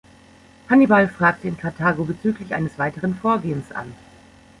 Hannibal 0.67 1.07
fragte 1.07 1.47
in 1.47 1.59
Karthago 1.59 2.05
bezüglich 2.05 2.55
eines 2.55 2.79
weiteren 2.79 3.13
Vorgehens 3.13 3.71
an. 3.71 3.93